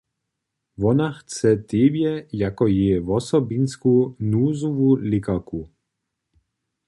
Wona 0.81 1.07
chce 1.17 1.49
tebje 1.69 2.13
jako 2.43 2.65
jeje 2.77 2.97
wosobinsku 3.07 3.93
nuzowu 4.29 4.89
lěkarku. 5.09 5.59